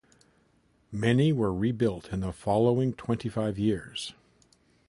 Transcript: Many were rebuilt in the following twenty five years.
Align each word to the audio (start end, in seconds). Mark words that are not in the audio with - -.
Many 0.91 1.31
were 1.31 1.53
rebuilt 1.53 2.11
in 2.11 2.21
the 2.21 2.33
following 2.33 2.91
twenty 2.93 3.29
five 3.29 3.59
years. 3.59 4.15